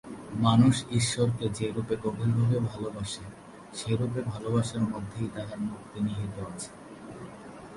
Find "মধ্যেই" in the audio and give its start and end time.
4.91-5.29